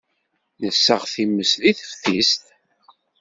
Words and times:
Nessaɣ 0.65 1.01
timest 1.13 1.55
deg 1.63 1.75
teftist. 1.79 2.43